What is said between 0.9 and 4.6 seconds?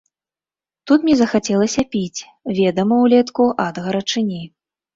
Тут мне захацелася піць, ведама, улетку ад гарачыні.